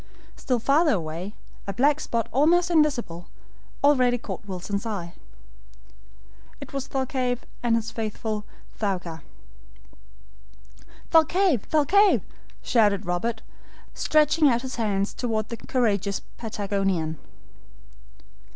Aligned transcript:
Still 0.35 0.57
farther 0.57 0.93
away, 0.95 1.35
a 1.67 1.73
black 1.73 1.99
spot 1.99 2.27
almost 2.31 2.71
invisible, 2.71 3.27
already 3.83 4.17
caught 4.17 4.47
Wilson's 4.47 4.83
eye. 4.83 5.13
It 6.59 6.73
was 6.73 6.87
Thalcave 6.87 7.43
and 7.61 7.75
his 7.75 7.91
faithful 7.91 8.43
Thaouka. 8.79 9.21
"Thalcave, 11.11 11.67
Thalcave!" 11.69 12.23
shouted 12.63 13.05
Robert, 13.05 13.43
stretching 13.93 14.49
out 14.49 14.63
his 14.63 14.77
hands 14.77 15.13
toward 15.13 15.49
the 15.49 15.57
courageous 15.57 16.19
Patagonian. 16.35 17.19